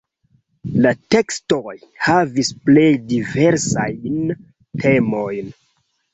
[0.85, 1.73] La tekstoj
[2.05, 4.19] havis plej diversajn
[4.87, 5.55] temojn.